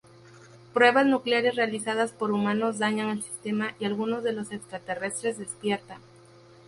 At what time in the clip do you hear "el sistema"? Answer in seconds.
3.09-3.75